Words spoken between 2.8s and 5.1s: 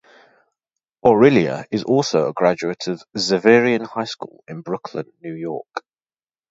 of Xaverian High School in Brooklyn,